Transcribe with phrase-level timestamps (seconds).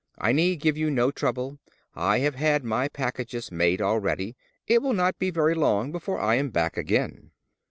[0.17, 1.59] I need give you no trouble;
[1.93, 4.35] I have had my packages made already.
[4.65, 7.29] It will not be very long before I am back again."